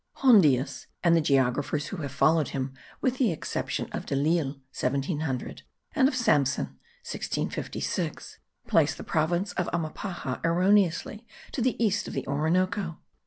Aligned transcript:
Hondius 0.21 0.87
and 1.03 1.15
the 1.15 1.21
geographers 1.21 1.89
who 1.89 1.97
have 1.97 2.11
followed 2.11 2.47
him, 2.47 2.73
with 3.01 3.19
the 3.19 3.31
exception 3.31 3.87
of 3.91 4.07
De 4.07 4.15
L'Isle 4.15 4.59
(1700), 4.73 5.61
and 5.93 6.07
of 6.07 6.15
Sanson 6.15 6.79
(1656), 7.07 8.39
place 8.65 8.95
the 8.95 9.03
province 9.03 9.53
of 9.53 9.69
Amapaja 9.71 10.41
erroneously 10.43 11.27
to 11.51 11.61
the 11.61 11.75
east 11.83 12.07
of 12.07 12.15
the 12.15 12.25
Orinoco. 12.25 12.97